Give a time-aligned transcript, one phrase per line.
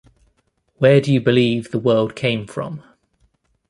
[0.77, 2.81] Where do you believe the world came from?